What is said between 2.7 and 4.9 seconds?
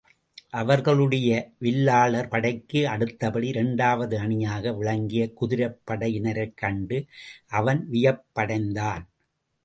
அடுத்தபடி இரண்டாவது அணியாக